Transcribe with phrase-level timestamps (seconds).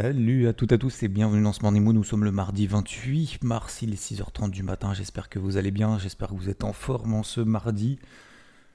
[0.00, 1.82] Salut à toutes et à tous et bienvenue dans ce Morning.
[1.82, 4.94] Nous sommes le mardi 28 mars, il est 6h30 du matin.
[4.94, 7.98] J'espère que vous allez bien, j'espère que vous êtes en forme en ce mardi.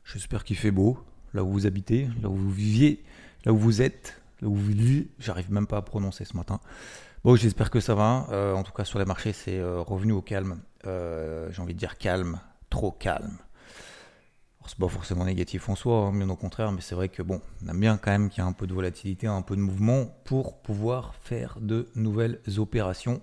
[0.04, 1.00] J'espère qu'il fait beau
[1.34, 3.06] là où vous habitez, là où vous viviez,
[3.46, 5.08] là où vous êtes, là où vous vivez.
[5.18, 6.60] J'arrive même pas à prononcer ce matin.
[7.24, 8.28] Bon, j'espère que ça va.
[8.34, 10.60] Euh, en tout cas, sur les marchés, c'est euh, revenu au calme.
[10.88, 13.38] Euh, J'ai envie de dire calme, trop calme.
[14.66, 17.42] C'est pas forcément négatif en soi, hein, bien au contraire, mais c'est vrai que bon,
[17.64, 19.62] on aime bien quand même qu'il y ait un peu de volatilité, un peu de
[19.62, 23.22] mouvement pour pouvoir faire de nouvelles opérations.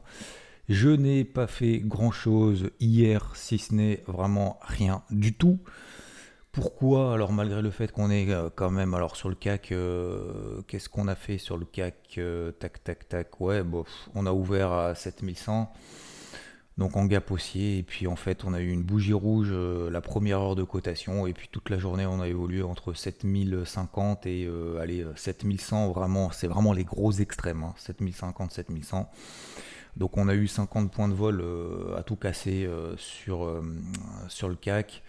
[0.68, 5.58] Je n'ai pas fait grand chose hier, si ce n'est vraiment rien du tout.
[6.52, 7.14] Pourquoi?
[7.14, 10.88] Alors malgré le fait qu'on est euh, quand même alors sur le CAC, euh, qu'est-ce
[10.88, 14.72] qu'on a fait sur le CAC euh, Tac tac tac, ouais, bon, on a ouvert
[14.72, 15.72] à 7100
[16.78, 17.78] donc en gap haussier.
[17.78, 20.62] Et puis en fait, on a eu une bougie rouge euh, la première heure de
[20.62, 21.26] cotation.
[21.26, 25.92] Et puis toute la journée, on a évolué entre 7050 et euh, allez, 7100.
[25.92, 27.64] Vraiment, c'est vraiment les gros extrêmes.
[27.76, 28.54] 7050, hein.
[28.54, 29.10] 7100.
[29.96, 33.62] Donc on a eu 50 points de vol euh, à tout casser sur,
[34.28, 35.02] sur le CAC.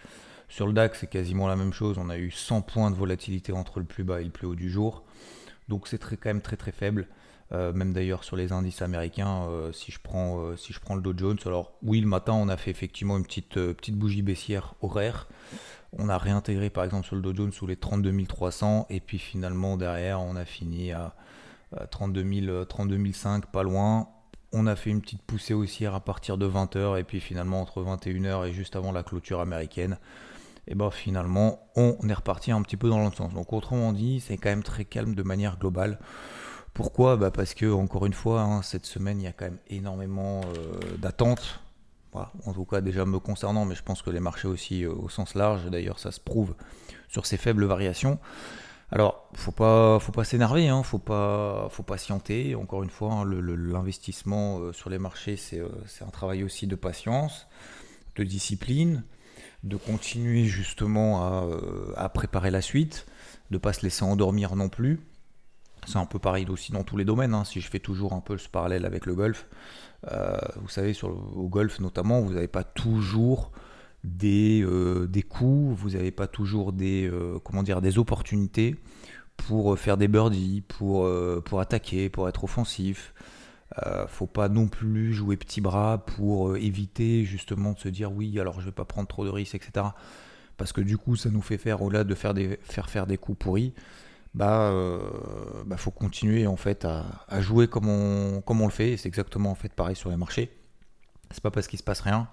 [0.48, 1.96] Sur le DAX, c'est quasiment la même chose.
[1.98, 4.54] On a eu 100 points de volatilité entre le plus bas et le plus haut
[4.54, 5.02] du jour.
[5.68, 7.08] Donc c'est très, quand même très très faible.
[7.52, 10.94] Euh, même d'ailleurs sur les indices américains, euh, si, je prends, euh, si je prends
[10.94, 14.22] le Dow Jones, alors oui, le matin, on a fait effectivement une petite, petite bougie
[14.22, 15.28] baissière horaire.
[15.98, 19.18] On a réintégré par exemple sur le Dow Jones sous les 32 300 et puis
[19.18, 21.14] finalement derrière, on a fini à
[21.90, 24.08] 32 32 500, pas loin.
[24.54, 27.82] On a fait une petite poussée haussière à partir de 20h et puis finalement entre
[27.82, 29.98] 21h et juste avant la clôture américaine,
[30.66, 33.34] et ben finalement on est reparti un petit peu dans l'autre sens.
[33.34, 35.98] Donc autrement dit, c'est quand même très calme de manière globale.
[36.74, 39.58] Pourquoi bah Parce que, encore une fois, hein, cette semaine, il y a quand même
[39.68, 41.60] énormément euh, d'attentes.
[42.14, 45.08] En tout cas, déjà me concernant, mais je pense que les marchés aussi euh, au
[45.08, 46.54] sens large, d'ailleurs, ça se prouve
[47.08, 48.18] sur ces faibles variations.
[48.90, 52.54] Alors, faut pas, faut pas s'énerver, hein, faut pas, patienter.
[52.54, 55.62] Encore une fois, hein, l'investissement euh, sur les marchés, c'est
[56.02, 57.46] un travail aussi de patience,
[58.16, 59.04] de discipline,
[59.62, 61.46] de continuer justement à,
[61.96, 63.06] à préparer la suite,
[63.50, 65.00] de pas se laisser endormir non plus.
[65.86, 67.34] C'est un peu pareil aussi dans tous les domaines.
[67.34, 67.44] Hein.
[67.44, 69.48] Si je fais toujours un peu ce parallèle avec le golf,
[70.10, 73.50] euh, vous savez, au golf notamment, vous n'avez pas toujours
[74.04, 78.76] des, euh, des coups, vous n'avez pas toujours des, euh, comment dire, des opportunités
[79.36, 81.08] pour faire des birdies, pour,
[81.44, 83.12] pour attaquer, pour être offensif.
[84.06, 88.60] faut pas non plus jouer petit bras pour éviter justement de se dire oui, alors
[88.60, 89.86] je vais pas prendre trop de risques, etc.
[90.58, 93.16] Parce que du coup, ça nous fait faire, au-delà de faire, des, faire faire des
[93.16, 93.74] coups pourris,
[94.34, 95.00] bah, euh,
[95.66, 98.96] bah, faut continuer en fait à, jouer comme on, le fait.
[98.96, 100.50] C'est exactement en fait pareil sur les marchés.
[101.30, 102.28] C'est pas parce qu'il se passe rien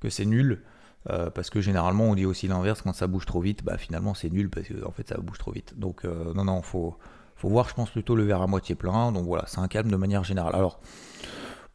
[0.00, 0.62] que c'est nul.
[1.10, 4.14] Euh, parce que généralement on dit aussi l'inverse quand ça bouge trop vite, bah finalement
[4.14, 5.78] c'est nul parce que en fait ça bouge trop vite.
[5.78, 6.96] Donc euh, non non faut
[7.42, 9.12] voir je pense plutôt le verre à moitié plein.
[9.12, 10.54] Donc voilà c'est un calme de manière générale.
[10.54, 10.80] Alors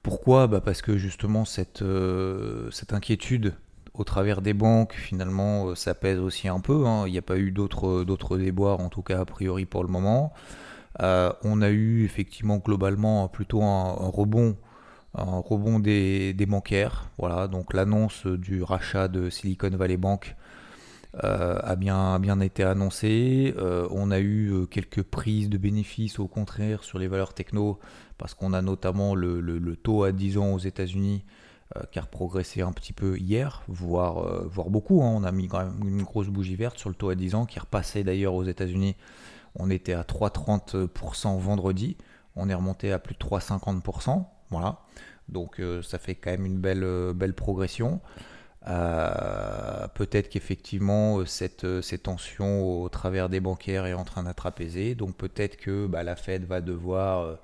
[0.01, 0.47] pourquoi?
[0.47, 1.83] Bah Parce que justement cette
[2.91, 3.53] inquiétude
[3.99, 6.87] au travers des banques, finalement, euh, ça pèse aussi un peu.
[6.87, 7.03] Hein.
[7.05, 9.89] Il n'y a pas eu d'autres, d'autres déboires, en tout cas a priori pour le
[9.89, 10.31] moment.
[11.01, 14.55] Euh, on a eu effectivement globalement plutôt un, rebond,
[15.15, 17.11] un rebond des, bancaires.
[17.17, 20.37] Voilà, donc l'annonce du rachat de Silicon Valley Bank
[21.23, 23.53] euh, a, bien, bien été annoncée.
[23.91, 27.79] on a eu quelques prises de bénéfices au contraire sur les valeurs techno,
[28.17, 31.48] parce qu'on a notamment le, le, taux à 10 ans aux États-Unis euh,
[31.91, 35.03] qui a progressé un petit peu hier, voire, euh, voire beaucoup.
[35.03, 35.11] Hein.
[35.15, 37.45] On a mis quand même une grosse bougie verte sur le taux à 10 ans
[37.45, 38.95] qui repassé d'ailleurs aux États-Unis.
[39.55, 41.97] On était à 3,30% vendredi.
[42.35, 44.25] On est remonté à plus de 3,50%.
[44.49, 44.79] Voilà.
[45.27, 48.01] Donc euh, ça fait quand même une belle, belle progression.
[48.65, 54.95] peut-être qu'effectivement cette, ces tensions au travers des bancaires est en train d'être apaisée.
[54.95, 57.37] Donc peut-être que bah, la Fed va devoir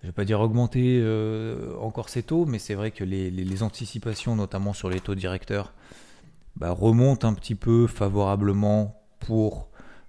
[0.00, 3.62] je ne vais pas dire augmenter euh, encore ces taux, mais c'est vrai que les,
[3.62, 5.74] anticipations, notamment sur les taux directeurs,
[6.56, 9.68] bah, remontent un petit peu favorablement pour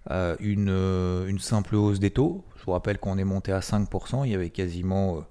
[0.09, 2.45] euh, euh, une, simple hausse des taux.
[2.57, 5.25] Je vous rappelle qu'on est monté à 5%, il y avait quasiment,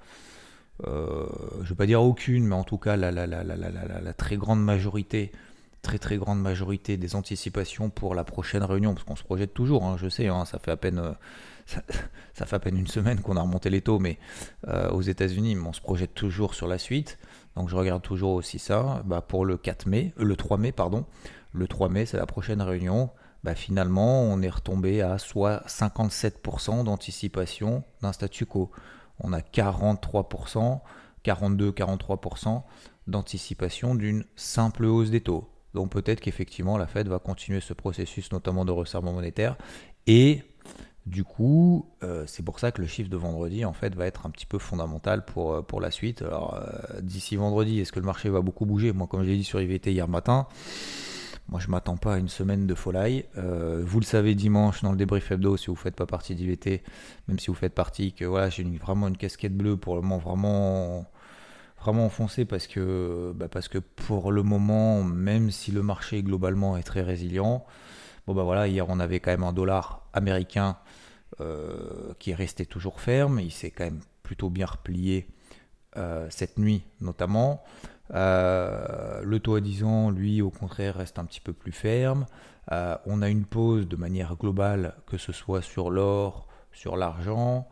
[0.84, 5.32] je ne vais pas dire aucune, mais en tout cas la, la, très grande majorité,
[5.82, 9.84] très très grande majorité des anticipations pour la prochaine réunion, parce qu'on se projette toujours,
[9.84, 11.14] hein, je sais, hein, ça fait à peine
[11.66, 11.82] ça,
[12.34, 14.18] ça fait à peine une semaine qu'on a remonté les taux, mais
[14.90, 17.18] aux États-Unis, on se projette toujours sur la suite.
[17.56, 19.02] Donc je regarde toujours aussi ça.
[19.04, 21.04] Bah, pour le 4 mai, le 3 mai, pardon.
[21.52, 23.10] Le 3 mai, c'est la prochaine réunion.
[23.42, 28.70] Bah, finalement, on est retombé à soit 57% d'anticipation d'un statu quo.
[29.18, 30.80] On a 43%,
[31.24, 32.62] 42-43%
[33.06, 35.48] d'anticipation d'une simple hausse des taux.
[35.74, 39.56] Donc peut-être qu'effectivement la Fed va continuer ce processus, notamment de resserrement monétaire.
[40.06, 40.42] Et
[41.06, 44.26] du coup, euh, c'est pour ça que le chiffre de vendredi, en fait, va être
[44.26, 46.22] un petit peu fondamental pour, euh, la suite.
[46.22, 48.92] Alors, euh, d'ici vendredi, est-ce que le marché va beaucoup bouger?
[48.92, 50.46] Moi, comme je l'ai dit sur IVT hier matin,
[51.48, 53.24] moi, je m'attends pas à une semaine de folie.
[53.34, 56.82] vous le savez dimanche dans le débrief hebdo, si vous faites pas partie d'IVT,
[57.26, 60.18] même si vous faites partie, que voilà, j'ai vraiment une casquette bleue pour le moment,
[60.18, 61.06] vraiment
[61.80, 66.76] vraiment enfoncé parce que, bah, parce que pour le moment, même si le marché globalement
[66.76, 67.64] est très résilient,
[68.26, 70.76] bon bah voilà, hier on avait quand même un dollar américain
[71.40, 75.26] euh, qui est resté toujours ferme, il s'est quand même plutôt bien replié
[75.96, 77.62] euh, cette nuit notamment.
[78.12, 82.26] Euh, le taux à 10 ans, lui, au contraire, reste un petit peu plus ferme.
[82.70, 87.68] on a une pause de manière globale, que ce soit sur l'or, sur l'argent.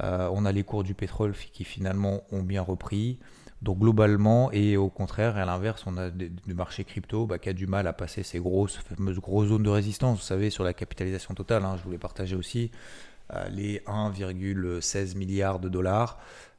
[0.00, 3.18] on a les cours du pétrole qui finalement ont bien repris.
[3.62, 7.52] Donc globalement, et au contraire, à l'inverse, on a des, marchés crypto bah, qui a
[7.52, 10.18] du mal à passer ces grosses, fameuses grosses zones de résistance.
[10.18, 12.72] Vous savez, sur la capitalisation totale, hein, je voulais partager aussi
[13.32, 16.18] euh, les 1,16 milliards de dollars.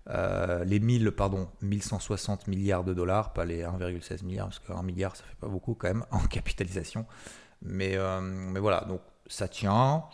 [0.09, 5.13] Euh, les 1000, pardon, 1160 milliards de dollars, pas les 1,16 milliards, parce qu'un milliard,
[5.15, 7.06] ça fait pas beaucoup quand même en capitalisation.
[7.61, 10.06] Mais, euh, mais voilà, donc ça tient.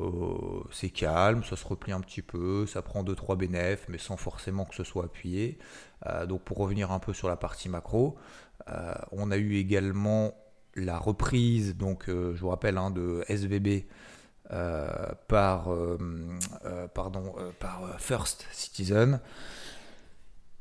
[0.00, 4.16] Euh, c'est calme, ça se replie un petit peu, ça prend 2-3 bénéfices, mais sans
[4.16, 5.58] forcément que ce soit appuyé.
[6.06, 8.16] Euh, donc pour revenir un peu sur la partie macro,
[8.68, 10.34] euh, on a eu également
[10.74, 13.86] la reprise, donc je vous rappelle, hein, de SVB
[15.28, 15.70] par,
[16.94, 19.20] pardon, par First Citizen.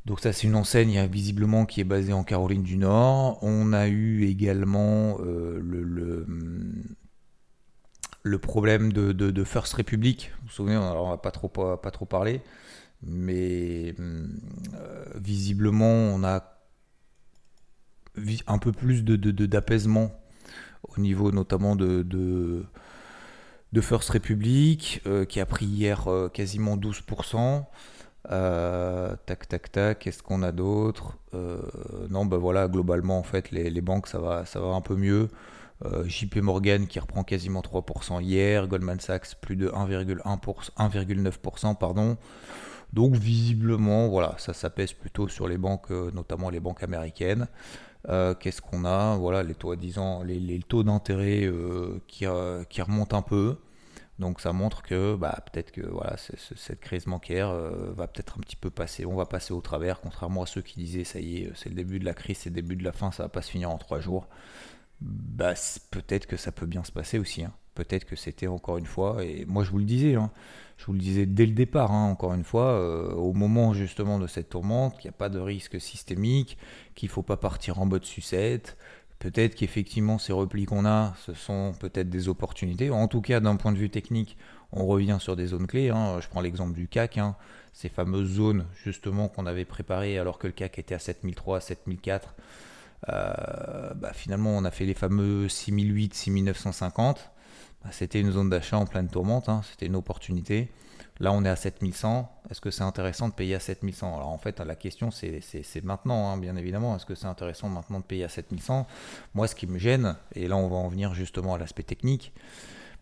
[0.05, 3.39] Donc ça c'est une enseigne visiblement qui est basée en Caroline du Nord.
[3.41, 6.25] On a eu également le le
[8.39, 10.31] problème de, First Republic.
[10.39, 12.41] Vous vous souvenez, on va pas trop, pas, trop parler,
[13.03, 14.25] mais euh,
[15.15, 16.57] visiblement, on a
[18.47, 20.11] un peu plus d'apaisement
[20.83, 27.65] au niveau notamment de, de, First Republic, euh, qui a pris hier euh, quasiment 12%.
[29.25, 31.17] tac, tac, tac, qu'est-ce qu'on a d'autre?
[32.09, 34.95] Non, ben voilà, globalement, en fait, les, les, banques, ça va, ça va un peu
[34.95, 35.29] mieux.
[35.83, 42.17] Euh, JP Morgan qui reprend quasiment 3% hier, Goldman Sachs plus de 1,9%, pardon.
[42.93, 47.47] Donc visiblement, voilà, ça, s'apaise plutôt sur les banques, euh, notamment les banques américaines.
[48.07, 49.17] Euh, qu'est-ce qu'on a?
[49.17, 51.51] Voilà, les taux, disant, les, taux d'intérêt
[52.07, 52.25] qui,
[52.69, 53.57] qui, remontent un peu.
[54.17, 58.55] Donc ça montre que bah, peut-être que voilà, cette crise bancaire va peut-être un petit
[58.55, 59.05] peu passer.
[59.05, 61.75] On va passer au travers, contrairement à ceux qui disaient ça y est, c'est le
[61.75, 63.71] début de la crise, c'est le début de la fin, ça va pas se finir
[63.71, 64.29] en trois jours
[65.01, 65.53] bah,
[65.91, 67.43] peut-être que ça peut bien se passer aussi.
[67.43, 67.53] Hein.
[67.75, 70.31] Peut-être que c'était encore une fois, et moi je vous le disais, hein.
[70.77, 74.17] je vous le disais dès le départ, hein, encore une fois, euh, au moment justement
[74.17, 76.57] de cette tourmente, qu'il n'y a pas de risque systémique,
[76.95, 78.77] qu'il ne faut pas partir en mode sucette.
[79.19, 82.89] Peut-être qu'effectivement ces replis qu'on a, ce sont peut-être des opportunités.
[82.91, 84.37] En tout cas, d'un point de vue technique,
[84.71, 85.87] on revient sur des zones clés.
[85.87, 87.19] Je prends l'exemple du CAC,
[87.73, 92.35] ces fameuses zones justement qu'on avait préparées alors que le CAC était à 7003, 7004.
[93.09, 97.31] Euh, bah, finalement, on a fait les fameux 6008, 6950.
[97.83, 99.61] Bah, c'était une zone d'achat en pleine tourmente, hein.
[99.69, 100.71] c'était une opportunité.
[101.19, 102.29] Là, on est à 7100.
[102.49, 106.29] Est-ce que c'est intéressant de payer à 7100 Alors, en fait, la question, c'est maintenant,
[106.29, 106.95] hein, bien évidemment.
[106.95, 108.85] Est-ce que c'est intéressant maintenant de payer à 7100
[109.33, 112.33] Moi, ce qui me gêne, et là, on va en venir justement à l'aspect technique.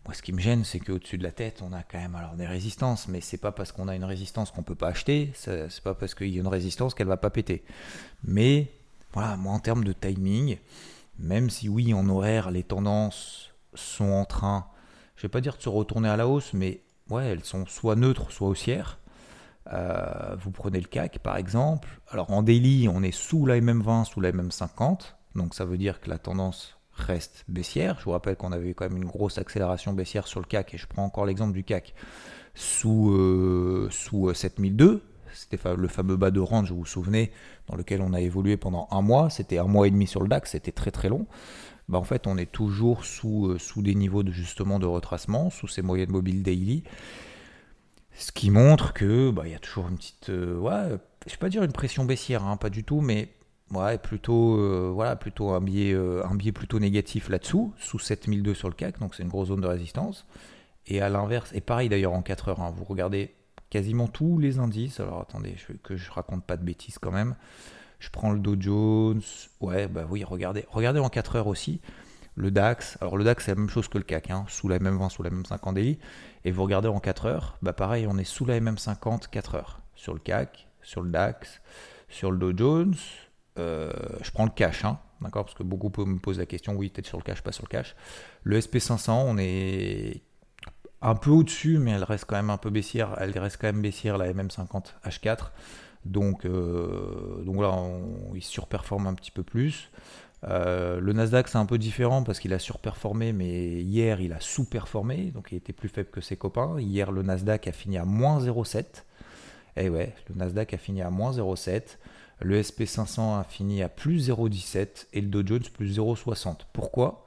[0.06, 2.34] Moi, ce qui me gêne, c'est qu'au-dessus de la tête, on a quand même alors
[2.34, 5.32] des résistances, mais c'est pas parce qu'on a une résistance qu'on peut pas acheter.
[5.34, 7.64] C'est pas parce qu'il y a une résistance qu'elle va pas péter.
[8.22, 8.70] Mais
[9.14, 10.58] voilà, moi en termes de timing,
[11.18, 14.66] même si oui, en horaire, les tendances sont en train,
[15.16, 17.96] je vais pas dire de se retourner à la hausse, mais ouais, elles sont soit
[17.96, 18.98] neutres, soit haussières.
[19.72, 22.00] Euh, vous prenez le CAC par exemple.
[22.10, 25.14] Alors en daily, on est sous la MM20, sous la MM50.
[25.34, 27.98] Donc ça veut dire que la tendance reste baissière.
[27.98, 30.74] Je vous rappelle qu'on avait quand même une grosse accélération baissière sur le CAC.
[30.74, 31.94] Et je prends encore l'exemple du CAC
[32.54, 35.02] sous, euh, sous 7002.
[35.34, 37.32] C'était le fameux bas de range, vous vous souvenez,
[37.68, 39.30] dans lequel on a évolué pendant un mois.
[39.30, 41.26] C'était un mois et demi sur le DAX, c'était très très long.
[41.88, 45.82] Bah, en fait, on est toujours sous, euh, des niveaux de, de retracement, sous ces
[45.82, 46.84] moyennes mobiles daily.
[48.12, 51.48] Ce qui montre que bah, y a toujours une petite, euh, ouais, je vais pas
[51.48, 53.28] dire une pression baissière, hein, pas du tout, mais
[53.72, 58.68] ouais, plutôt, euh, voilà, plutôt un biais, un biais plutôt négatif là-dessous, sous 7002 sur
[58.68, 60.26] le CAC, donc c'est une grosse zone de résistance.
[60.86, 63.34] Et à l'inverse, et pareil d'ailleurs en 4 heures, hein, vous regardez
[63.74, 65.00] quasiment tous les indices.
[65.00, 67.34] Alors attendez, je, que je raconte pas de bêtises quand même.
[67.98, 69.22] Je prends le Dow Jones.
[69.60, 70.64] Ouais, bah oui, regardez.
[70.70, 71.80] Regardez en 4 heures aussi.
[72.36, 72.96] Le DAX.
[73.00, 75.08] Alors le DAX, c'est la même chose que le CAC, hein, sous la même 20,
[75.08, 75.98] sous la même 50 daily.
[76.44, 79.80] Et vous regardez en 4 heures, bah pareil, on est sous la MM50 4 heures.
[79.96, 81.60] Sur le CAC, sur le DAX,
[82.08, 82.94] sur le Dow Jones.
[83.58, 86.90] Euh, je prends le cash, hein, d'accord Parce que beaucoup me posent la question, oui,
[86.90, 87.96] peut-être sur le cash, pas sur le cash.
[88.44, 90.22] Le SP500, on est
[91.04, 93.14] un peu au-dessus, mais elle reste quand même un peu baissière.
[93.20, 95.50] Elle reste quand même baissière, la MM50 H4.
[96.04, 97.76] Donc, euh, donc voilà,
[98.34, 99.90] il surperforme un petit peu plus.
[100.48, 104.40] Euh, le Nasdaq, c'est un peu différent parce qu'il a surperformé, mais hier, il a
[104.40, 106.78] sous-performé, donc il était plus faible que ses copains.
[106.78, 108.78] Hier, le Nasdaq a fini à moins 0,7.
[109.76, 111.98] Et eh ouais, le Nasdaq a fini à moins 0,7.
[112.40, 116.58] Le SP500 a fini à plus 0,17 et le Dow Jones plus 0,60.
[116.72, 117.23] Pourquoi?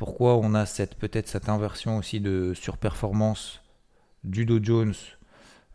[0.00, 0.64] Pourquoi on a
[0.98, 3.60] peut-être cette inversion aussi de surperformance
[4.24, 4.94] du Dow Jones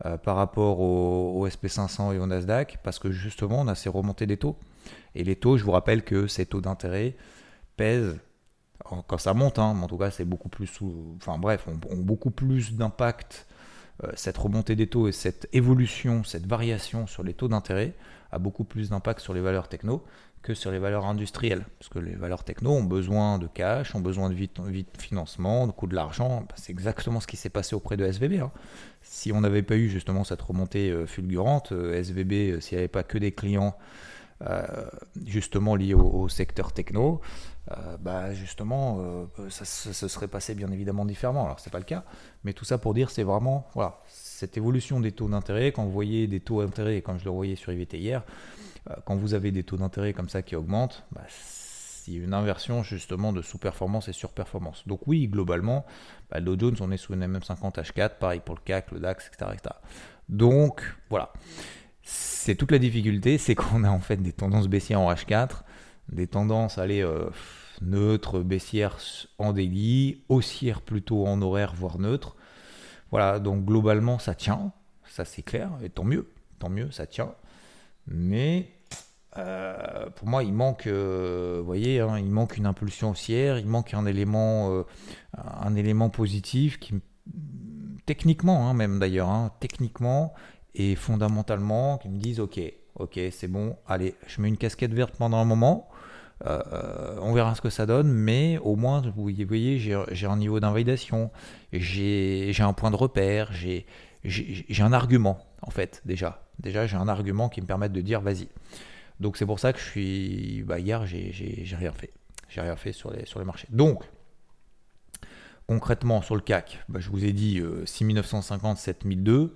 [0.03, 4.25] euh, par rapport au, SP500 et au Nasdaq Parce que justement, on a ces remontées
[4.25, 4.58] des taux.
[5.13, 7.15] Et les taux, je vous rappelle que ces taux d'intérêt
[7.77, 8.17] pèsent
[8.79, 10.72] quand ça monte, hein, mais en tout cas, c'est beaucoup plus,
[11.17, 13.46] enfin bref, ont beaucoup plus d'impact
[14.03, 17.94] euh, cette remontée des taux et cette évolution, cette variation sur les taux d'intérêt
[18.32, 20.03] a beaucoup plus d'impact sur les valeurs techno
[20.46, 21.66] que sur les valeurs industrielles.
[21.80, 24.60] Parce que les valeurs techno ont besoin de cash, ont besoin de, vite,
[25.00, 26.42] financement, de coût de l'argent.
[26.48, 28.42] Bah, c'est exactement ce qui s'est passé auprès de SVB.
[28.42, 28.52] Hein.
[29.02, 32.88] Si on n'avait pas eu justement cette remontée euh, fulgurante, euh, SVB, s'il n'y avait
[32.88, 33.75] pas que des clients
[35.25, 37.22] justement liés au, secteur techno,
[38.02, 41.46] bah justement, ça, se serait passé bien évidemment différemment.
[41.46, 42.04] Alors c'est pas le cas,
[42.44, 45.72] mais tout ça pour dire, c'est vraiment voilà, cette évolution des taux d'intérêt.
[45.72, 48.64] Quand vous voyez des taux d'intérêt, comme je le voyais sur IVT hier, euh,
[49.06, 51.22] quand vous avez des taux d'intérêt comme ça qui augmentent, bah,
[52.08, 54.88] a une inversion justement de sous-performance et sur-performance.
[54.88, 55.86] Donc oui, globalement,
[56.30, 59.00] bah, le Dow Jones, on est sous une MM50 H4, pareil pour le CAC, le
[59.00, 59.51] DAX, etc.
[60.30, 61.34] Donc voilà,
[62.04, 65.62] c'est toute la difficulté, c'est qu'on a en fait des tendances baissières en H4,
[66.10, 67.30] des tendances à aller euh,
[67.82, 68.98] neutre, baissière
[69.38, 72.36] en daily, haussière plutôt en horaire, voire neutre.
[73.12, 74.72] Voilà, donc globalement ça tient,
[75.06, 77.34] ça c'est clair, et tant mieux, tant mieux, ça tient.
[78.08, 78.70] Mais
[79.38, 84.06] euh, pour moi, il manque, euh, hein, il manque une impulsion haussière, il manque un
[84.06, 84.84] élément, euh,
[85.38, 86.80] un élément positif
[88.06, 90.34] techniquement, hein, même d'ailleurs, hein, techniquement
[90.76, 92.60] et fondamentalement, qui me disent, ok,
[92.96, 95.90] ok, c'est bon, allez, je mets une casquette verte pendant un moment.
[96.42, 101.32] On verra ce que ça donne, mais au moins, vous voyez, j'ai un niveau d'invalidation,
[101.72, 103.86] j'ai un point de repère, j'ai
[104.79, 106.48] un argument, en fait, déjà.
[106.60, 108.48] Déjà, j'ai un argument qui me permet de dire, vas-y.
[109.20, 110.63] Donc c'est pour ça que je suis...
[110.63, 112.12] Bah, hier, j'ai rien fait.
[112.50, 113.67] J'ai rien fait sur les, sur les marchés.
[113.72, 114.03] Donc,
[115.67, 119.53] concrètement, sur le CAC, bah, je vous ai dit 6950, euh, 7002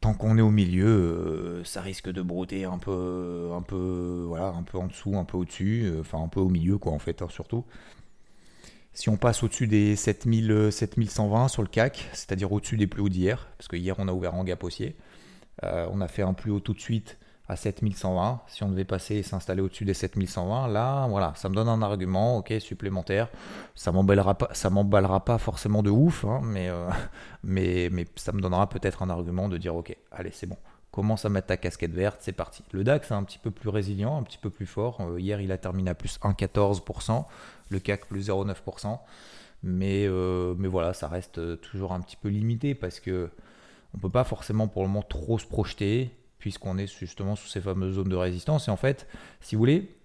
[0.00, 4.48] tant qu'on est au milieu, euh, ça risque de brouter un peu, un peu, voilà,
[4.48, 6.98] un peu en dessous, un peu au-dessus, euh, enfin un peu au milieu, quoi, en
[6.98, 7.64] fait, hein, surtout.
[8.98, 13.00] Si on passe au-dessus des 7000, 7120 euh, sur le CAC, c'est-à-dire au-dessus des plus
[13.00, 14.96] hauts d'hier, parce que hier on a ouvert en gap haussier,
[15.62, 17.16] on a fait un plus haut tout de suite
[17.48, 18.40] à 7120.
[18.48, 21.80] Si on devait passer et s'installer au-dessus des 7120, là, voilà, ça me donne un
[21.80, 23.28] argument, ok, supplémentaire.
[23.76, 26.88] Ça m'emballera pas, m'emballera pas forcément de ouf, hein, mais, euh,
[27.44, 30.58] mais, mais ça me donnera peut-être un argument de dire, ok, allez, c'est bon.
[30.90, 32.64] Commence à mettre ta casquette verte, c'est parti.
[32.72, 35.00] Le DAX est un petit peu plus résilient, un petit peu plus fort.
[35.00, 37.24] Euh, hier, il a terminé à plus 1,14%,
[37.68, 38.98] le CAC plus 0,9%.
[39.62, 43.30] Mais, euh, mais voilà, ça reste toujours un petit peu limité parce que
[43.94, 47.60] on peut pas forcément pour le moment trop se projeter puisqu'on est justement sous ces
[47.60, 48.68] fameuses zones de résistance.
[48.68, 49.08] Et en fait,
[49.40, 49.98] si vous voulez,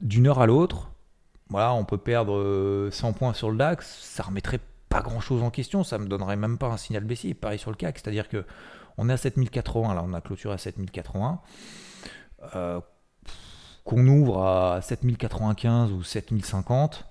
[0.00, 0.90] d'une heure à l'autre,
[1.48, 5.42] voilà, on peut perdre 100 euh, points sur le DAX, ça remettrait pas grand chose
[5.42, 7.34] en question, ça me donnerait même pas un signal baissier.
[7.34, 8.44] Pareil sur le CAC, c'est-à-dire que
[8.96, 11.40] on est à 7080, là on a clôturé à 7080.
[12.54, 12.80] Euh,
[13.90, 17.06] qu'on ouvre à 7095 ou 7050,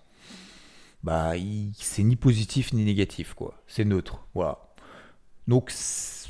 [1.03, 1.33] bah
[1.73, 4.59] c'est ni positif ni négatif quoi, c'est neutre, voilà.
[5.49, 5.73] Donc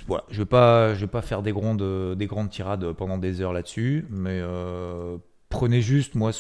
[0.08, 3.42] voilà, je vais pas, je vais pas faire des grandes, des grandes tirades pendant des
[3.42, 5.18] heures là-dessus, mais euh,
[5.50, 6.32] prenez juste moi,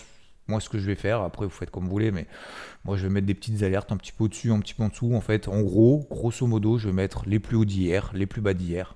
[0.47, 1.21] moi ce que je vais faire.
[1.21, 2.25] Après, vous faites comme vous voulez, mais
[2.85, 4.89] moi je vais mettre des petites alertes un petit peu au-dessus, un petit peu en
[4.89, 5.13] dessous.
[5.13, 8.41] En fait, en gros, grosso modo, je vais mettre les plus hauts d'hier, les plus
[8.41, 8.95] bas d'hier.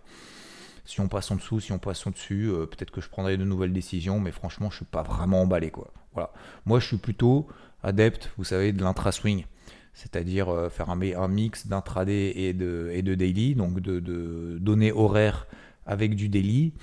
[0.86, 3.38] Si on passe en dessous, si on passe en dessus, euh, peut-être que je prendrai
[3.38, 5.92] de nouvelles décisions, mais franchement, je suis pas vraiment emballé quoi.
[6.14, 6.32] Voilà.
[6.66, 7.48] Moi, je suis plutôt
[7.82, 9.46] adepte, vous savez, de l'intra-swing
[9.94, 15.48] c'est-à-dire euh, faire un, mix d'intraday et de, et daily, donc de, données horaires
[15.86, 16.74] avec du daily.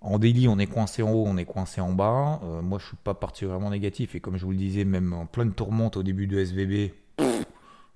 [0.00, 2.40] En daily, on est coincé en haut, on est coincé en bas.
[2.42, 4.14] Euh, moi, je suis pas particulièrement négatif.
[4.14, 6.92] Et comme je vous le disais, même en pleine tourmente au début de SVB,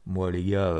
[0.06, 0.72] Moi, les gars,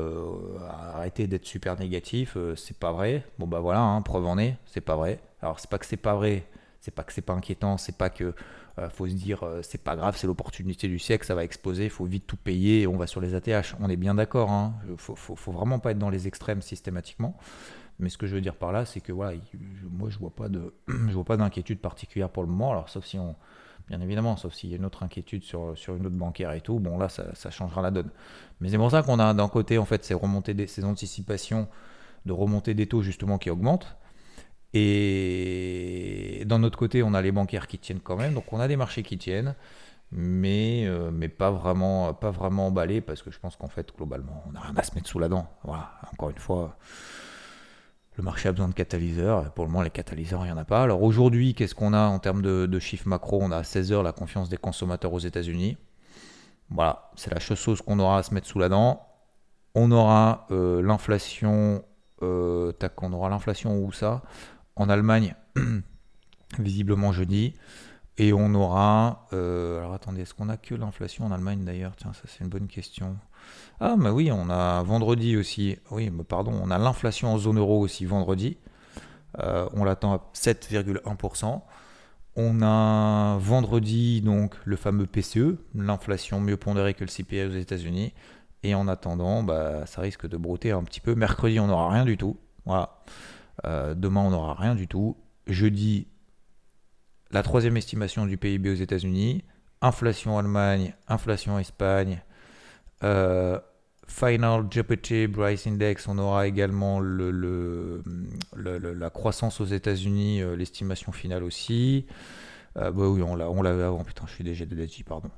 [0.95, 3.25] arrêtez d'être super négatif, c'est pas vrai.
[3.39, 5.19] Bon, bah voilà, hein, preuve en est, c'est pas vrai.
[5.43, 6.45] Alors, c'est pas que c'est pas vrai,
[6.81, 8.35] c'est pas que c'est pas inquiétant, c'est pas que
[8.79, 11.89] euh, faut se dire, euh, c'est pas grave, c'est l'opportunité du siècle, ça va exploser,
[11.89, 13.75] faut vite tout payer on va sur les ATH.
[13.81, 14.75] On est bien d'accord, hein.
[14.99, 17.37] faut, faut, vraiment pas être dans les extrêmes systématiquement.
[17.99, 19.39] Mais ce que je veux dire par là, c'est que voilà,
[19.91, 22.71] moi je vois pas de, je vois pas d'inquiétude particulière pour le moment.
[22.73, 23.35] Alors sauf si on,
[23.89, 26.61] bien évidemment, sauf s'il y a une autre inquiétude sur, sur une autre bancaire et
[26.61, 28.11] tout, bon là ça, changera la donne.
[28.61, 30.17] Mais c'est pour ça qu'on a d'un côté en fait ces
[30.67, 31.69] ces anticipations
[32.27, 33.97] de remontée des taux justement qui augmentent.
[34.75, 38.35] Et d'un autre côté, on a les bancaires qui tiennent quand même.
[38.35, 39.55] Donc on a des marchés qui tiennent,
[40.13, 44.45] mais, euh, mais pas, vraiment, pas vraiment emballés parce que je pense qu'en fait, globalement,
[44.47, 45.49] on n'a rien à se mettre sous la dent.
[45.65, 46.77] Voilà, encore une fois.
[48.17, 49.53] Le marché a besoin de catalyseurs.
[49.53, 50.83] Pour le moment, les catalyseurs, il n'y en a pas.
[50.83, 53.39] Alors aujourd'hui, qu'est-ce qu'on a en termes de, chiffres macro?
[53.43, 55.77] On a à 16 heures la confiance des consommateurs aux États-Unis.
[56.71, 59.07] Voilà, c'est la chose qu'on aura à se mettre sous la dent.
[59.75, 61.85] On aura euh, l'inflation.
[62.23, 64.23] Euh, tac, on aura l'inflation où ça?
[64.77, 65.35] En Allemagne,
[66.59, 67.53] visiblement jeudi.
[68.17, 69.27] Et on aura.
[69.35, 71.95] Euh, alors attendez, est-ce qu'on a que l'inflation en Allemagne d'ailleurs?
[71.97, 73.19] Tiens, ça c'est une bonne question.
[73.81, 75.79] Ah, bah oui, on a vendredi aussi.
[75.91, 78.59] Oui, mais pardon, on a l'inflation en zone euro aussi vendredi.
[79.39, 81.63] Euh, on l'attend à 7,1%.
[82.37, 88.13] On a vendredi donc le fameux PCE, l'inflation mieux pondérée que le CPI aux États-Unis.
[88.63, 91.15] Et en attendant, bah, ça risque de brouter un petit peu.
[91.15, 92.39] Mercredi, on n'aura rien du tout.
[93.65, 95.17] Euh, demain, on n'aura rien du tout.
[95.47, 96.09] Jeudi,
[97.31, 99.45] la troisième estimation du PIB aux États-Unis.
[99.83, 102.23] Inflation Allemagne, inflation Espagne.
[103.05, 103.59] Euh,
[104.09, 108.03] Final GPT Price Index, on aura également le,
[108.55, 112.07] la croissance aux États-Unis, euh, l'estimation finale aussi.
[112.77, 115.31] bah oui, on l'avait avant, putain, je suis déjà de pardon.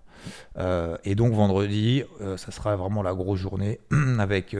[1.04, 2.02] et donc vendredi,
[2.36, 3.80] ça sera vraiment la grosse journée
[4.18, 4.54] avec,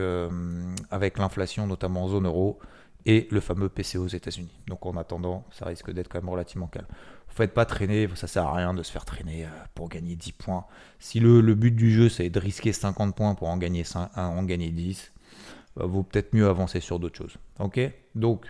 [0.89, 2.59] avec l'inflation, notamment en zone euro
[3.05, 4.59] et le fameux PC aux États-Unis.
[4.67, 6.87] Donc en attendant, ça risque d'être quand même relativement calme.
[7.29, 10.31] Faites pas traîner, ça sert à rien de se faire traîner euh, pour gagner 10
[10.33, 10.65] points.
[10.99, 14.43] Si le, but du jeu c'est de risquer 50 points pour en gagner, 5, en
[14.43, 15.11] gagner 10,
[15.75, 17.37] bah, vaut peut-être mieux avancer sur d'autres choses.
[17.59, 17.79] Ok?
[18.15, 18.45] Donc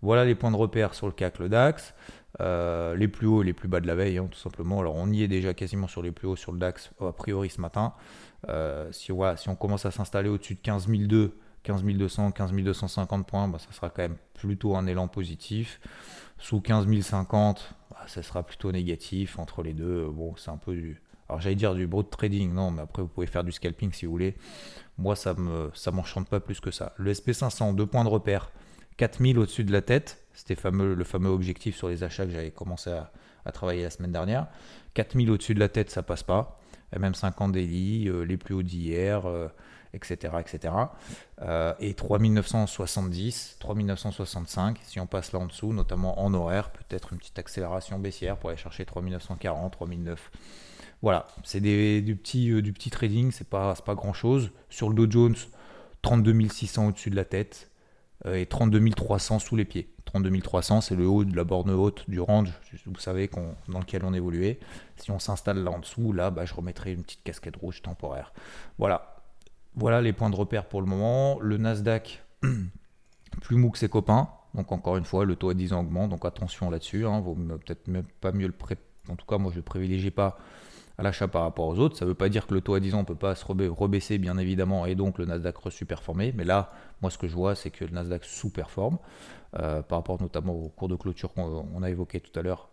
[0.00, 1.94] voilà les points de repère sur le CAC, le DAX.
[2.40, 4.80] Euh, les plus hauts et les plus bas de la veille, hein, tout simplement.
[4.80, 7.50] Alors on y est déjà quasiment sur les plus hauts sur le DAX, a priori
[7.50, 7.92] ce matin.
[8.48, 13.48] Euh, si, on commence à s'installer au-dessus de 15 002, 15 200, 15 250 points,
[13.48, 15.80] bah, ça sera quand même plutôt un élan positif.
[16.38, 19.38] Sous 15 050, bah, ça sera plutôt négatif.
[19.38, 21.00] Entre les deux, bon, c'est un peu du.
[21.28, 24.06] Alors j'allais dire du broad trading, non, mais après vous pouvez faire du scalping si
[24.06, 24.34] vous voulez.
[24.98, 26.92] Moi, ça me, ça m'enchante pas plus que ça.
[26.96, 28.50] Le SP500, deux points de repère,
[28.98, 30.24] 4000 au-dessus de la tête.
[30.34, 33.10] C'était fameux, le fameux objectif sur les achats que j'avais commencé à,
[33.52, 34.46] travailler la semaine dernière.
[34.94, 36.60] 4000 au-dessus de la tête, ça passe pas.
[36.98, 39.26] Même 50 daily, euh, les plus hauts d'hier.
[39.26, 39.48] Euh,
[39.94, 40.34] etc.
[40.40, 40.74] etc.
[41.42, 47.18] Euh, et 3970, 3965, si on passe là en dessous, notamment en horaire, peut-être une
[47.18, 50.30] petite accélération baissière pour aller chercher 3940, 3009.
[51.02, 54.52] Voilà, c'est du, petit, euh, du petit trading, c'est pas, pas grand chose.
[54.70, 55.36] Sur le Dow Jones,
[56.02, 57.70] 32 600 au-dessus de la tête
[58.26, 59.88] euh, et 32 300 sous les pieds.
[60.04, 62.52] 32 300, c'est le haut de la borne haute du range,
[62.86, 63.30] vous savez,
[63.68, 64.60] dans lequel on évoluait.
[64.96, 68.32] Si on s'installe là en dessous, là, bah, je remettrai une petite casquette rouge temporaire.
[68.78, 69.11] Voilà,
[69.74, 71.38] voilà les points de repère pour le moment.
[71.40, 72.24] Le Nasdaq,
[73.40, 74.28] plus mou que ses copains.
[74.54, 77.06] Donc encore une fois, le taux à 10 ans augmente, donc attention là-dessus.
[77.06, 77.22] Hein.
[77.64, 78.76] Peut-être même pas mieux le pré...
[79.08, 80.38] En tout cas, moi je ne privilégie pas
[80.98, 81.96] à l'achat par rapport aux autres.
[81.96, 83.44] Ça ne veut pas dire que le taux à 10 ans ne peut pas se
[83.46, 86.32] rebaisser, bien évidemment, et donc le Nasdaq re-superformer.
[86.36, 88.98] Mais là, moi ce que je vois, c'est que le Nasdaq sous-performe,
[89.58, 92.68] euh, par rapport notamment au cours de clôture qu'on a évoqué tout à l'heure,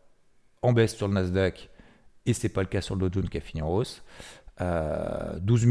[0.62, 1.70] en baisse sur le Nasdaq,
[2.26, 4.04] et c'est pas le cas sur le Dow Jones qui a fini en hausse.
[4.62, 5.66] Euh, 12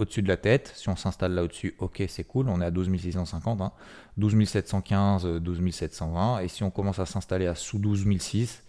[0.00, 0.72] au-dessus de la tête.
[0.74, 3.72] Si on s'installe là au-dessus, ok, c'est cool, on est à 12 650, hein.
[4.16, 6.40] 12 715, 12 720.
[6.40, 8.62] Et si on commence à s'installer à sous 12 006,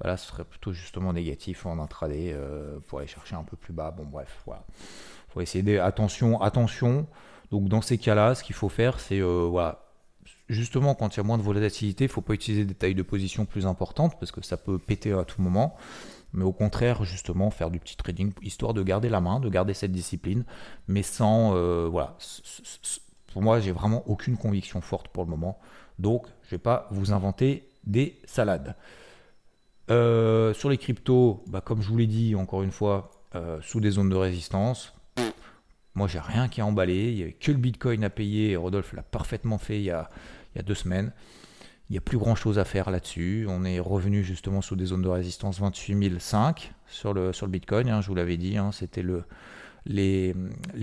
[0.00, 3.56] bah là, ce serait plutôt justement négatif en intraday euh, pour aller chercher un peu
[3.56, 3.90] plus bas.
[3.90, 4.64] Bon, bref, voilà.
[5.28, 5.78] faut essayer de...
[5.78, 7.06] Attention, attention.
[7.50, 9.88] Donc, dans ces cas-là, ce qu'il faut faire, c'est euh, voilà,
[10.48, 12.94] justement, quand il y a moins de volatilité, il ne faut pas utiliser des tailles
[12.94, 15.76] de position plus importantes parce que ça peut péter à tout moment
[16.32, 19.74] mais au contraire, justement, faire du petit trading, histoire de garder la main, de garder
[19.74, 20.44] cette discipline,
[20.86, 22.16] mais sans, euh, voilà,
[23.32, 25.58] pour moi, j'ai vraiment aucune conviction forte pour le moment,
[25.98, 28.76] donc je vais pas vous inventer des salades.
[29.90, 33.80] Euh, sur les cryptos, bah, comme je vous l'ai dit, encore une fois, euh, sous
[33.80, 34.92] des zones de résistance,
[35.94, 38.92] moi j'ai rien qui a emballé, il n'y avait que le Bitcoin à payer, Rodolphe
[38.92, 40.10] l'a parfaitement fait il y a,
[40.54, 41.12] il y a deux semaines.
[41.90, 43.46] Il n'y a plus grand chose à faire là-dessus.
[43.48, 47.52] On est revenu justement sous des zones de résistance 28 005 sur le, sur le
[47.52, 47.88] Bitcoin.
[47.88, 49.24] Hein, je vous l'avais dit, hein, c'était le,
[49.86, 50.34] Les,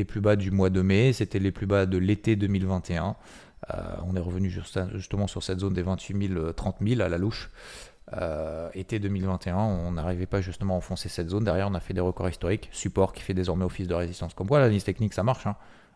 [0.07, 3.15] plus bas du mois de mai, c'était les plus bas de l'été 2021.
[4.07, 7.51] on est revenu justement sur cette zone des 28 000, 30 000 à la louche.
[8.13, 11.43] Euh, été 2021, on n'arrivait pas justement à enfoncer cette zone.
[11.43, 12.69] Derrière, on a fait des records historiques.
[12.71, 14.33] Support qui fait désormais office de résistance.
[14.33, 15.47] Comme quoi, l'analyse technique, ça marche.
[15.47, 15.55] Hein.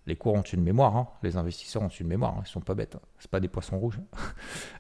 [0.10, 0.98] Les cours ont une mémoire.
[0.98, 1.08] Hein.
[1.22, 2.36] Les investisseurs ont une mémoire.
[2.38, 2.44] Hein.
[2.46, 2.98] Ils sont pas bêtes.
[3.20, 4.00] C'est pas des poissons rouges.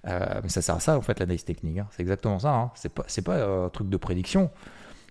[0.07, 1.81] Euh, mais ça sert à ça, en fait, l'analyse technique.
[1.91, 2.71] C'est exactement ça.
[2.75, 4.49] C'est pas, pas euh, un truc de prédiction.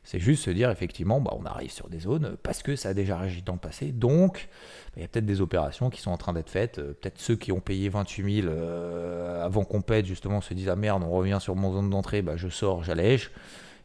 [0.02, 2.94] C'est juste se dire, effectivement, bah, on arrive sur des zones parce que ça a
[2.94, 3.92] déjà réagi dans le passé.
[3.92, 4.48] Donc,
[4.96, 6.78] il y a peut-être des opérations qui sont en train d'être faites.
[6.78, 10.70] Euh, peut-être ceux qui ont payé 28 000 euh, avant qu'on pète, justement, se disent,
[10.70, 13.30] ah merde, on revient sur mon zone d'entrée, bah, je sors, j'allège.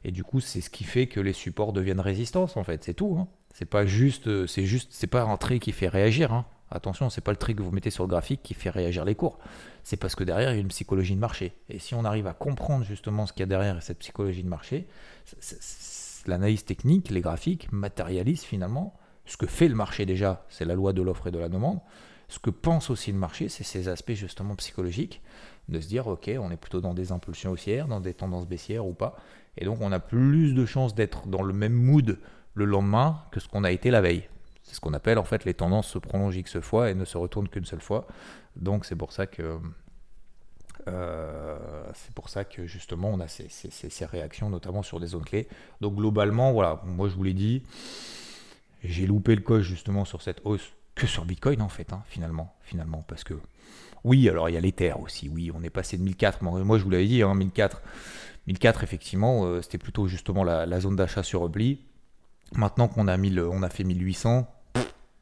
[0.05, 2.81] Et du coup, c'est ce qui fait que les supports deviennent résistance, en fait.
[2.85, 3.27] C'est tout.
[3.53, 6.33] C'est pas juste, euh, c'est juste, c'est pas un trait qui fait réagir.
[6.33, 6.45] Hein.
[6.71, 9.15] Attention, c'est pas le trait que vous mettez sur le graphique qui fait réagir les
[9.15, 9.37] cours.
[9.83, 11.53] C'est parce que derrière, il y a une psychologie de marché.
[11.69, 14.49] Et si on arrive à comprendre justement ce qu'il y a derrière cette psychologie de
[14.49, 14.87] marché,
[16.25, 20.93] l'analyse technique, les graphiques matérialisent finalement ce que fait le marché déjà, c'est la loi
[20.93, 21.79] de l'offre et de la demande.
[22.27, 25.21] Ce que pense aussi le marché, c'est ces aspects justement psychologiques,
[25.69, 28.85] de se dire, ok, on est plutôt dans des impulsions haussières, dans des tendances baissières
[28.85, 29.15] ou pas.
[29.57, 32.19] Et donc on a plus de chances d'être dans le même mood
[32.53, 34.27] le lendemain que ce qu'on a été la veille.
[34.63, 37.17] C'est ce qu'on appelle en fait les tendances se prolongent X fois et ne se
[37.17, 38.07] retournent qu'une seule fois.
[38.55, 39.59] Donc c'est pour ça que
[40.87, 41.57] euh,
[41.93, 45.47] c'est pour ça que justement on a ces, réactions, notamment sur des zones clés.
[45.81, 47.63] Donc globalement, voilà, moi je vous l'ai dit,
[48.83, 52.53] j'ai loupé le coche justement sur cette hausse que sur Bitcoin en fait, hein, finalement,
[52.61, 53.35] finalement, parce que
[54.03, 56.83] oui, alors il y a l'Ether aussi, oui, on est passé de 1004, moi je
[56.83, 57.81] vous l'avais dit, hein, 1004,
[58.47, 61.79] 1004 effectivement, euh, c'était plutôt justement la, zone d'achat sur Repli.
[62.55, 64.47] Maintenant qu'on a, a fait 1800,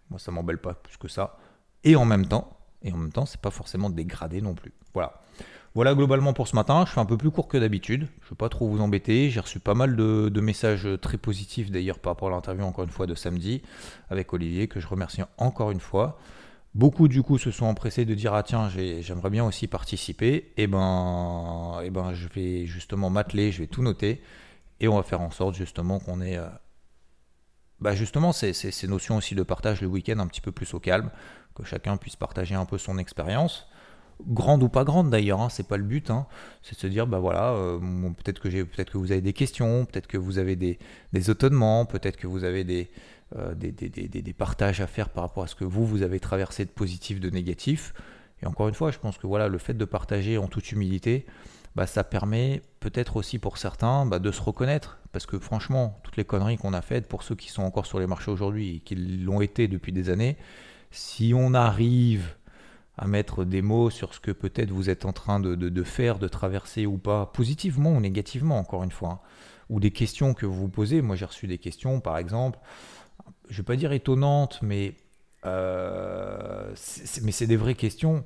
[0.10, 1.38] moi ça m'embelle pas plus que ça.
[1.84, 4.74] Et en même temps, et en même temps, c'est pas forcément dégradé non plus.
[4.94, 5.22] Voilà.
[5.74, 6.84] Voilà globalement pour ce matin.
[6.86, 8.08] Je fais un peu plus court que d'habitude.
[8.22, 9.30] Je ne vais pas trop vous embêter.
[9.30, 12.90] J'ai reçu pas mal de, messages très positifs d'ailleurs par rapport à l'interview encore une
[12.90, 13.62] fois de samedi
[14.10, 16.20] avec Olivier que je remercie encore une fois.
[16.74, 20.36] Beaucoup du coup se sont empressés de dire ah tiens j'aimerais bien aussi participer.
[20.36, 24.22] Et eh ben, et eh ben je vais justement m'atteler, je vais tout noter
[24.82, 26.48] et on va faire en sorte justement qu'on ait euh,
[27.82, 30.80] bah justement ces, ces, notions aussi de partage le week-end un petit peu plus au
[30.80, 31.10] calme,
[31.56, 33.68] que chacun puisse partager un peu son expérience
[34.28, 36.28] grande ou pas grande d'ailleurs, hein, c'est pas le but, hein.
[36.62, 37.80] c'est de se dire bah voilà, euh,
[38.18, 40.80] peut-être que j'ai, peut-être que vous avez des questions, peut-être que vous avez des,
[41.14, 42.90] des étonnements, peut-être que vous avez des,
[43.38, 46.20] euh, des, des, des, partages à faire par rapport à ce que vous vous avez
[46.20, 47.94] traversé de positif, de négatif.
[48.44, 51.26] Et encore une fois, je pense que voilà, le fait de partager en toute humilité,
[51.76, 56.18] bah, ça permet peut-être aussi pour certains bah, de se reconnaître, parce que franchement, toutes
[56.18, 58.80] les conneries qu'on a faites, pour ceux qui sont encore sur les marchés aujourd'hui et
[58.80, 60.38] qui l'ont été depuis des années,
[60.92, 62.36] si on arrive
[62.98, 66.28] à mettre des mots sur ce que peut-être vous êtes en train de, faire, de
[66.28, 69.20] traverser ou pas, positivement ou négativement, encore une fois, hein.
[69.70, 71.02] ou des questions que vous vous posez.
[71.02, 72.60] Moi, j'ai reçu des questions, par exemple,
[73.50, 74.96] je ne vais pas dire étonnantes, mais,
[75.46, 78.24] euh, c'est des vraies questions.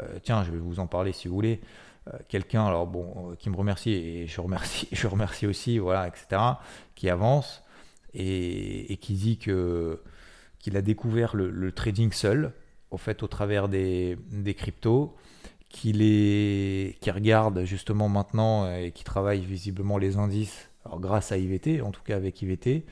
[0.00, 1.60] Euh, tiens, je vais vous en parler si vous voulez.
[2.08, 6.40] Euh, quelqu'un, alors bon, qui me remercie et je remercie, je remercie aussi, voilà, etc.,
[6.94, 7.62] qui avance
[8.14, 10.00] et, qui dit que
[10.58, 12.52] qu'il a découvert le trading seul
[12.90, 14.16] au fait au travers des,
[14.56, 15.14] cryptos,
[15.68, 21.38] qui, les, qui regarde justement maintenant et qui travaille visiblement les indices, alors grâce à
[21.38, 22.84] IVT, en tout cas avec IVT,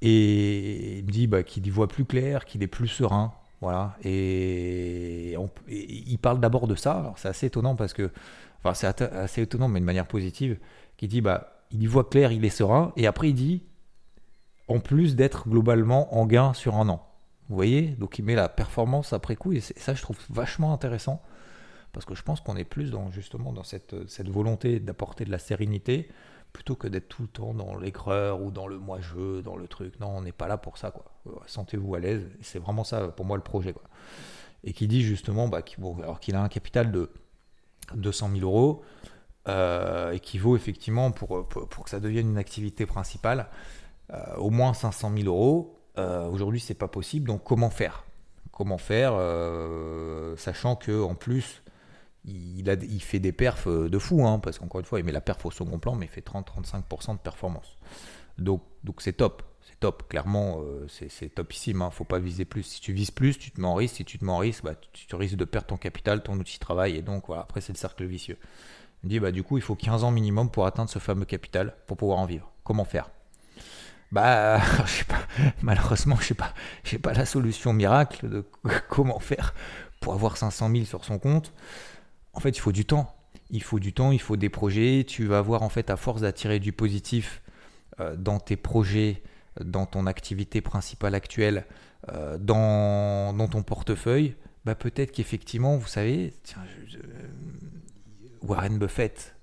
[0.00, 3.32] et il me dit bah, qu'il y voit plus clair, qu'il est plus serein.
[3.60, 4.97] Voilà, et,
[5.68, 6.92] il parle d'abord de ça.
[6.92, 8.10] Alors c'est assez étonnant parce que,
[8.58, 10.58] enfin c'est assez étonnant, mais de manière positive,
[10.96, 13.62] qui dit bah il y voit clair, il est serein, et après il dit
[14.68, 17.06] en plus d'être globalement en gain sur un an.
[17.48, 17.82] Vous voyez?
[17.82, 21.22] Donc il met la performance après coup, et, ça je trouve vachement intéressant,
[21.92, 25.30] parce que je pense qu'on est plus dans justement dans cette, cette volonté d'apporter de
[25.30, 26.08] la sérénité,
[26.52, 29.98] plutôt que d'être tout le temps dans l'écreur ou dans le moi-je, dans le truc.
[30.00, 30.90] Non, on n'est pas là pour ça.
[30.90, 31.04] quoi.
[31.46, 33.72] Sentez-vous à l'aise, c'est vraiment ça pour moi le projet.
[33.72, 33.82] Quoi.
[34.64, 37.10] Et qui dit justement bah, qu'il a un capital de
[37.94, 38.82] 200 000 euros,
[39.48, 43.48] euh, et qui vaut effectivement, pour, pour, que ça devienne une activité principale,
[44.12, 47.26] euh, au moins 500 000 euros, euh, aujourd'hui, c'est pas possible.
[47.26, 48.04] Donc, comment faire?
[48.52, 51.62] Comment faire, euh, sachant que en plus,
[52.24, 55.12] il, a, il fait des perfs de fou, hein, parce qu'encore une fois, il met
[55.12, 57.78] la perf au second plan, mais il fait 30-35% de performance.
[58.38, 59.42] Donc, donc c'est top.
[59.80, 60.08] Top.
[60.08, 61.82] Clairement, c'est topissime.
[61.82, 61.90] Hein.
[61.90, 62.64] Faut pas viser plus.
[62.64, 63.96] Si tu vises plus, tu te mets en risque.
[63.96, 66.56] Si tu te mets en risque, bah, tu, risques de perdre ton capital, ton outil
[66.56, 66.96] de travail.
[66.96, 68.38] Et donc, voilà, après, c'est le cercle vicieux.
[69.04, 71.74] Il dit, bah, du coup, il faut 15 ans minimum pour atteindre ce fameux capital,
[71.86, 72.50] pour pouvoir en vivre.
[72.64, 73.10] Comment faire?
[74.10, 75.20] Bah, je sais pas,
[75.62, 76.34] malheureusement, je
[76.84, 78.44] sais pas, la solution miracle de
[78.88, 79.54] comment faire
[80.00, 81.52] pour avoir 500 000 sur son compte.
[82.32, 83.14] En fait, il faut du temps.
[83.50, 85.04] Il faut du temps, il faut des projets.
[85.06, 87.42] Tu vas avoir, en fait, à force d'attirer du positif
[88.00, 89.22] euh, dans tes projets,
[89.64, 91.64] dans ton activité principale actuelle,
[92.12, 96.62] euh, dans, ton portefeuille, bah peut-être qu'effectivement, vous savez, tiens,
[98.42, 99.34] Warren Buffett,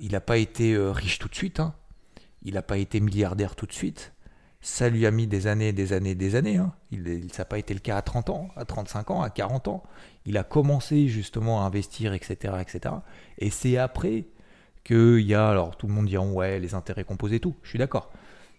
[0.00, 1.74] il n'a pas été riche tout de suite, hein.
[2.42, 4.12] il n'a pas été milliardaire tout de suite.
[4.62, 6.58] Ça lui a mis des années, des années, des années.
[6.58, 6.74] Hein.
[6.90, 9.68] Il, ça n'a pas été le cas à 30 ans, à 35 ans, à 40
[9.68, 9.82] ans.
[10.26, 12.54] Il a commencé justement à investir, etc.
[12.60, 12.94] etc.
[13.38, 14.26] Et c'est après
[14.84, 17.78] qu'il y a, alors tout le monde dira ouais, les intérêts composés tout, je suis
[17.78, 18.10] d'accord.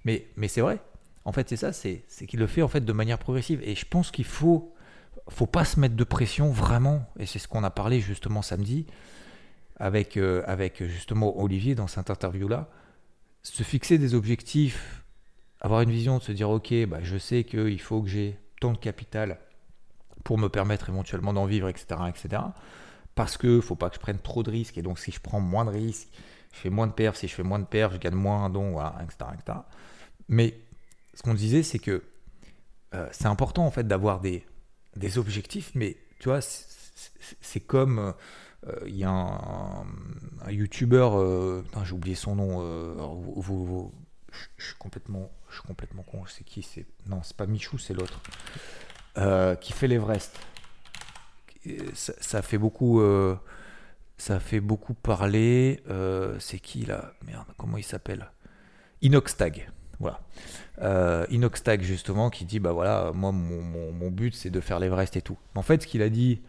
[0.05, 0.79] Mais, c'est vrai,
[1.25, 3.61] en fait c'est ça, c'est, qu'il le fait en fait de manière progressive.
[3.63, 4.73] Et je pense qu'il faut,
[5.29, 8.87] faut pas se mettre de pression vraiment, et c'est ce qu'on a parlé justement samedi
[9.77, 10.43] avec, euh,
[10.81, 12.69] justement Olivier dans cette interview-là,
[13.41, 15.01] se fixer des objectifs
[15.61, 18.73] avoir une vision de se dire ok, bah, je sais qu'il faut que j'ai tant
[18.73, 19.39] de capital
[20.23, 22.43] pour me permettre éventuellement d'en vivre, etc., etc.
[23.15, 25.39] Parce que faut pas que je prenne trop de risques et donc si je prends
[25.39, 26.09] moins de risques,
[26.53, 28.73] je fais moins de perfs, si je fais moins de perfs, je gagne moins, donc
[28.73, 29.59] voilà, etc.
[30.31, 30.57] Mais
[31.13, 32.01] ce qu'on disait, c'est que
[32.95, 34.45] euh, c'est important en fait d'avoir des,
[34.95, 36.39] des objectifs, mais tu vois,
[37.41, 38.13] c'est comme
[38.65, 39.85] euh, il y a un,
[40.45, 42.61] un youtubeur, euh, j'ai oublié son nom,
[44.31, 46.23] je, suis complètement, je suis complètement con.
[46.27, 48.21] C'est qui C'est non, c'est pas Michou, c'est l'autre
[49.59, 50.39] qui fait l'Everest.
[51.93, 53.01] Ça, ça, fait beaucoup,
[54.17, 55.83] ça fait beaucoup parler.
[56.39, 57.13] C'est qui là?
[57.25, 58.31] Merde, comment il s'appelle?
[59.01, 59.69] Inoxtag.
[60.01, 61.27] Voilà.
[61.29, 65.37] Inoxtag justement qui dit bah voilà, moi mon, but c'est de faire l'Everest et tout.
[65.55, 66.41] En fait, ce qu'il a dit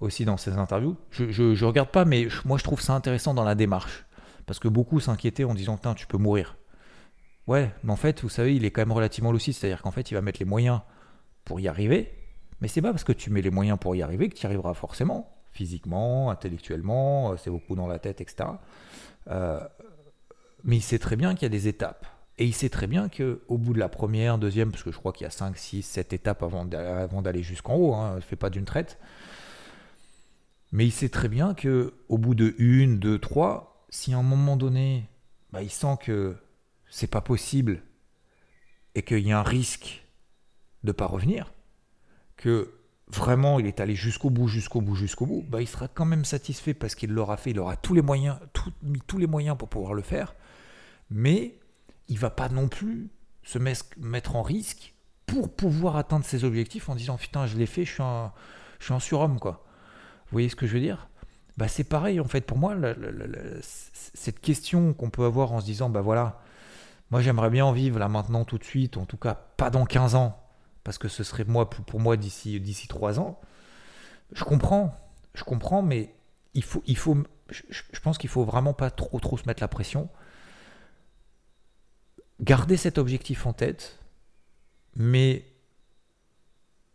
[0.00, 3.54] aussi dans ses interviews, je, regarde pas, mais moi je trouve ça intéressant dans la
[3.54, 4.04] démarche.
[4.46, 6.56] Parce que beaucoup s'inquiétaient en disant, tu peux mourir.
[7.46, 10.10] Ouais, mais en fait, vous savez, il est quand même relativement lucide, c'est-à-dire qu'en fait,
[10.10, 10.80] il va mettre les moyens
[11.44, 12.12] pour y arriver,
[12.60, 14.46] mais c'est pas parce que tu mets les moyens pour y arriver que tu y
[14.46, 18.50] arriveras forcément, physiquement, intellectuellement, euh, c'est beaucoup dans la tête, etc.
[19.28, 19.60] Euh,
[20.64, 22.06] mais il sait très bien qu'il y a des étapes.
[22.40, 25.12] Et il sait très bien qu'au bout de la première, deuxième, parce que je crois
[25.12, 28.48] qu'il y a 5, 6, 7 étapes avant d'aller jusqu'en haut, hein, ne fait pas
[28.48, 28.98] d'une traite.
[30.72, 34.22] Mais il sait très bien que au bout de une, deux, trois, si à un
[34.22, 35.06] moment donné,
[35.52, 36.34] bah, il sent que
[36.88, 37.82] c'est pas possible
[38.94, 40.06] et qu'il y a un risque
[40.82, 41.52] de pas revenir,
[42.38, 42.72] que
[43.08, 46.24] vraiment il est allé jusqu'au bout, jusqu'au bout, jusqu'au bout, bah, il sera quand même
[46.24, 48.38] satisfait parce qu'il l'aura fait, il aura tous les moyens,
[48.82, 50.34] mis tous les moyens pour pouvoir le faire,
[51.10, 51.59] mais
[52.10, 53.08] il va pas non plus
[53.42, 53.58] se
[53.98, 54.94] mettre en risque
[55.24, 58.32] pour pouvoir atteindre ses objectifs en disant putain je l'ai fait, je suis un,
[58.78, 59.64] je surhomme quoi.
[60.26, 61.08] Vous voyez ce que je veux dire?
[61.56, 62.74] Bah, C'est pareil en fait pour moi,
[63.62, 66.42] cette question qu'on peut avoir en se disant bah voilà,
[67.10, 69.84] moi, j'aimerais bien en vivre là maintenant tout de suite, en tout cas pas dans
[69.84, 70.40] 15 ans,
[70.84, 73.40] parce que ce serait moi pour moi d'ici d'ici 3 ans.
[74.32, 74.94] Je comprends,
[75.34, 76.14] je comprends, mais
[76.54, 77.16] il faut, il faut,
[77.50, 80.08] je, pense qu'il faut vraiment pas trop trop se mettre la pression.
[82.40, 83.98] Garder cet objectif en tête,
[84.96, 85.44] mais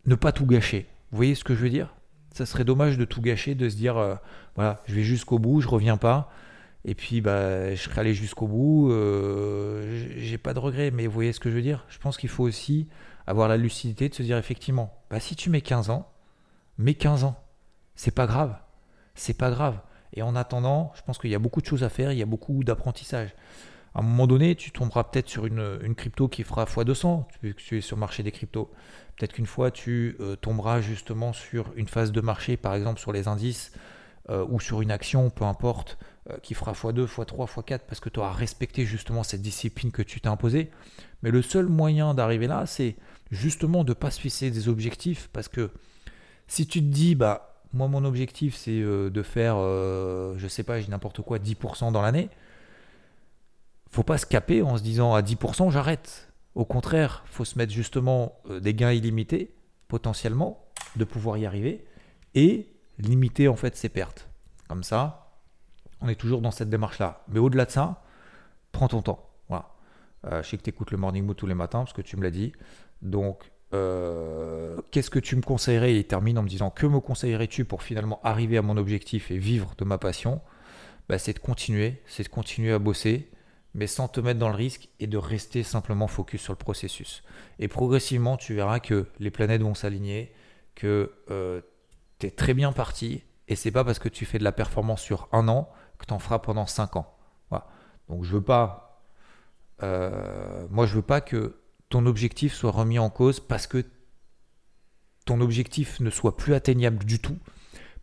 [0.06, 0.86] ne pas tout gâcher.
[1.10, 1.94] Vous voyez ce que je veux dire?
[2.32, 4.14] Ça serait dommage de tout gâcher, de se dire, euh,
[4.56, 6.30] voilà, je vais jusqu'au bout, je reviens pas.
[6.84, 8.90] Et puis, bah, je serais allé jusqu'au bout.
[8.90, 11.84] Euh, j'ai pas de regrets, mais vous voyez ce que je veux dire?
[11.88, 12.88] Je pense qu'il faut aussi
[13.26, 16.08] avoir la lucidité de se dire effectivement, bah, si tu mets 15 ans,
[16.78, 17.36] mets 15 ans.
[17.94, 18.56] C'est pas grave.
[19.14, 19.80] C'est pas grave.
[20.12, 22.22] Et en attendant, je pense qu'il y a beaucoup de choses à faire, il y
[22.22, 23.34] a beaucoup d'apprentissage.
[23.96, 27.78] À un moment donné, tu tomberas peut-être sur une, crypto qui fera x200, vu tu
[27.78, 28.70] es sur le marché des cryptos.
[29.16, 33.10] Peut-être qu'une fois, tu euh, tomberas justement sur une phase de marché, par exemple sur
[33.10, 33.72] les indices,
[34.28, 35.96] euh, ou sur une action, peu importe,
[36.28, 40.02] euh, qui fera x2, x3, x4 parce que tu auras respecté justement cette discipline que
[40.02, 40.70] tu t'es imposée.
[41.22, 42.96] Mais le seul moyen d'arriver là, c'est
[43.30, 45.70] justement de ne pas se fixer des objectifs parce que
[46.48, 50.88] si tu te dis, bah, moi mon objectif c'est de faire, je sais pas, j'ai
[50.88, 52.28] n'importe quoi, 10% dans l'année,
[53.90, 56.32] faut pas se caper en se disant à 10% j'arrête.
[56.54, 59.54] Au contraire, faut se mettre justement des gains illimités,
[59.88, 61.84] potentiellement, de pouvoir y arriver,
[62.34, 62.68] et
[62.98, 64.28] limiter en fait ses pertes.
[64.68, 65.26] Comme ça,
[66.00, 67.24] on est toujours dans cette démarche-là.
[67.28, 68.02] Mais au-delà de ça,
[68.72, 69.30] prends ton temps.
[69.48, 69.70] Voilà.
[70.26, 72.16] Euh, je sais que tu écoutes le Morning Mood tous les matins parce que tu
[72.16, 72.52] me l'as dit.
[73.02, 75.96] Donc, euh, qu'est-ce que tu me conseillerais?
[75.96, 79.38] Il termine en me disant que me conseillerais-tu pour finalement arriver à mon objectif et
[79.38, 80.40] vivre de ma passion?
[81.08, 83.30] Bah, C'est de continuer, c'est de continuer à bosser,
[83.76, 87.22] mais sans te mettre dans le risque et de rester simplement focus sur le processus.
[87.58, 90.32] Et progressivement, tu verras que les planètes vont s'aligner,
[90.74, 91.60] que euh,
[92.18, 95.02] tu es très bien parti, et c'est pas parce que tu fais de la performance
[95.02, 97.14] sur un an que tu en feras pendant 5 ans.
[97.50, 97.66] Voilà.
[98.08, 99.04] Donc je veux pas.
[99.82, 101.60] Euh, moi, je veux pas que
[101.90, 103.84] ton objectif soit remis en cause parce que
[105.26, 107.38] ton objectif ne soit plus atteignable du tout,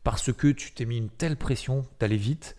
[0.04, 2.56] parce que tu t'es mis une telle pression d'aller vite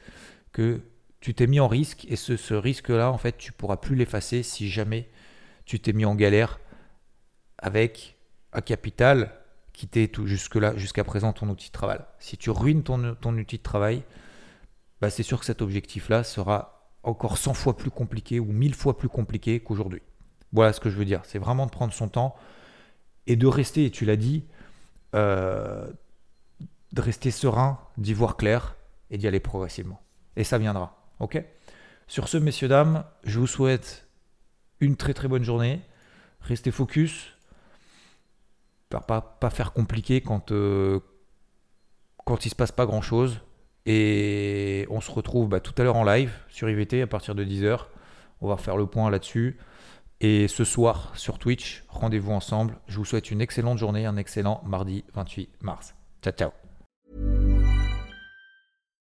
[0.51, 0.81] que
[1.25, 4.69] tu t'es mis en risque et ce, risque-là, en fait, tu pourras plus l'effacer si
[4.69, 5.09] jamais
[5.65, 6.61] tu t'es mis en galère
[7.57, 8.19] avec
[8.53, 9.35] un capital
[9.73, 12.01] qui était jusque-là, jusqu'à présent ton outil de travail.
[12.19, 14.03] Si tu ruines ton, ton outil de travail,
[15.01, 18.99] bah c'est sûr que cet objectif-là sera encore 100 fois plus compliqué ou 1000 fois
[18.99, 20.03] plus compliqué qu'aujourd'hui.
[20.53, 21.23] Voilà ce que je veux dire.
[21.25, 22.37] C'est vraiment de prendre son temps
[23.27, 24.45] et de rester, et tu l'as dit,
[25.15, 25.91] euh,
[26.93, 28.77] de rester serein, d'y voir clair
[29.11, 30.03] et d'y aller progressivement.
[30.37, 31.01] Et ça viendra.
[31.21, 31.43] Ok
[32.07, 34.07] Sur ce, messieurs, dames, je vous souhaite
[34.81, 35.81] une très très bonne journée.
[36.41, 37.33] Restez focus.
[38.89, 41.01] Pas, pas, faire compliqué quand, euh,
[42.25, 43.41] quand il se passe pas grand chose.
[43.87, 47.45] Et on se retrouve bah, tout à l'heure en live sur IVT à partir de
[47.45, 47.87] 10h.
[48.41, 49.59] On va faire le point là-dessus.
[50.21, 52.77] Et ce soir sur Twitch, rendez-vous ensemble.
[52.87, 55.95] Je vous souhaite une excellente journée, un excellent mardi 28 mars.
[56.23, 57.44] Ciao, ciao.